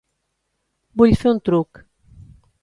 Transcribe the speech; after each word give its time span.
Vull 1.01 1.13
fer 1.19 1.35
un 1.35 1.43
truc. 1.51 1.83